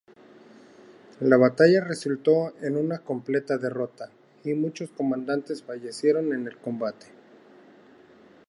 [1.19, 4.09] La batalla resultó en una completa derrota,
[4.43, 7.05] y muchos comandantes fallecieron en el combate.